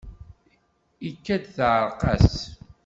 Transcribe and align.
Ikad-d 1.09 1.45
teεreq-as. 1.55 2.31